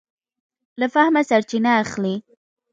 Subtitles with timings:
[0.79, 2.15] له فهمه سرچینه اخلي.